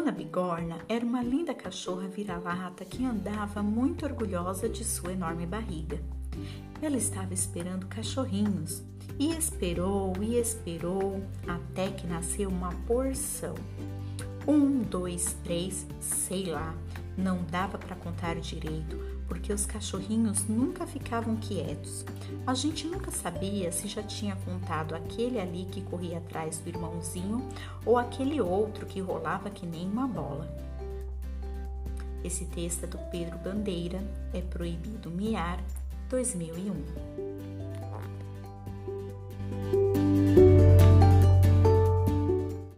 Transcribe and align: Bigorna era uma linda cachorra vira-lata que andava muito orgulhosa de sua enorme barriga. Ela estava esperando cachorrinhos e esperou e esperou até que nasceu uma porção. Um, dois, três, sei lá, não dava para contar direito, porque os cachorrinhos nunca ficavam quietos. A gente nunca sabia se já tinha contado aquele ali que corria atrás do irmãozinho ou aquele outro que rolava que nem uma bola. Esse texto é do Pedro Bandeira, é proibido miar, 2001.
Bigorna 0.00 0.78
era 0.88 1.04
uma 1.04 1.22
linda 1.22 1.52
cachorra 1.52 2.08
vira-lata 2.08 2.82
que 2.82 3.04
andava 3.04 3.62
muito 3.62 4.06
orgulhosa 4.06 4.66
de 4.66 4.82
sua 4.84 5.12
enorme 5.12 5.44
barriga. 5.44 6.00
Ela 6.80 6.96
estava 6.96 7.34
esperando 7.34 7.86
cachorrinhos 7.86 8.82
e 9.18 9.30
esperou 9.32 10.14
e 10.22 10.36
esperou 10.36 11.22
até 11.46 11.90
que 11.90 12.06
nasceu 12.06 12.48
uma 12.48 12.72
porção. 12.86 13.54
Um, 14.48 14.80
dois, 14.80 15.36
três, 15.44 15.86
sei 16.00 16.46
lá, 16.46 16.74
não 17.16 17.42
dava 17.44 17.78
para 17.78 17.96
contar 17.96 18.36
direito, 18.36 18.96
porque 19.26 19.52
os 19.52 19.66
cachorrinhos 19.66 20.46
nunca 20.48 20.86
ficavam 20.86 21.36
quietos. 21.36 22.04
A 22.46 22.54
gente 22.54 22.86
nunca 22.86 23.10
sabia 23.10 23.70
se 23.72 23.88
já 23.88 24.02
tinha 24.02 24.36
contado 24.36 24.94
aquele 24.94 25.38
ali 25.38 25.66
que 25.70 25.82
corria 25.82 26.18
atrás 26.18 26.58
do 26.58 26.68
irmãozinho 26.68 27.48
ou 27.84 27.98
aquele 27.98 28.40
outro 28.40 28.86
que 28.86 29.00
rolava 29.00 29.50
que 29.50 29.66
nem 29.66 29.86
uma 29.86 30.06
bola. 30.06 30.48
Esse 32.24 32.44
texto 32.46 32.84
é 32.84 32.86
do 32.86 32.98
Pedro 33.10 33.36
Bandeira, 33.38 34.02
é 34.32 34.40
proibido 34.40 35.10
miar, 35.10 35.60
2001. 36.08 37.31